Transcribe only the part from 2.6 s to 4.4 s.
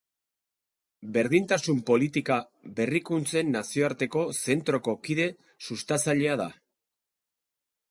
Berrikuntzen Nazioarteko